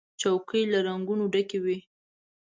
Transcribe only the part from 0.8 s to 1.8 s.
رنګونو ډکې وي.